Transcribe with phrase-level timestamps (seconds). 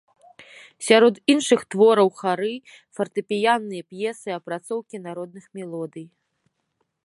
[0.85, 2.49] Сярод іншых твораў хары,
[2.99, 6.05] фартэпіянныя п'есы, апрацоўкі народных мелодый.